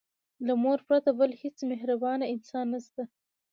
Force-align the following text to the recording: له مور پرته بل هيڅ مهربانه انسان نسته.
له 0.45 0.53
مور 0.63 0.79
پرته 0.87 1.09
بل 1.19 1.29
هيڅ 1.41 1.57
مهربانه 1.71 2.25
انسان 2.33 2.65
نسته. 2.73 3.03